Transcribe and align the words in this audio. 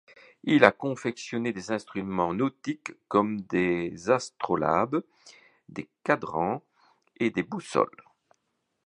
Il 0.45 0.63
a 0.63 0.71
confectionné 0.71 1.53
des 1.53 1.69
instruments 1.71 2.33
nautiques, 2.33 2.91
comme 3.07 3.41
des 3.41 4.09
astrolabes, 4.09 5.03
des 5.69 5.87
quadrants 6.03 6.63
et 7.17 7.29
des 7.29 7.43
boussoles. 7.43 8.03